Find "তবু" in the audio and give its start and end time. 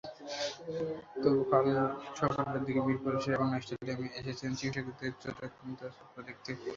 1.21-1.41